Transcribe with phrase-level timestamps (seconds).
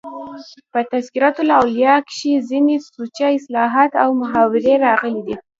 [0.71, 5.35] په "تذکرة الاولیاء" کښي ځيني سوچه اصطلاحات او محاورې راغلي دي.